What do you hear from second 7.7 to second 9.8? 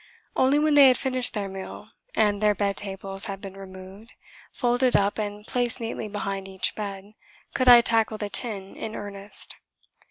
tackle the tin in earnest.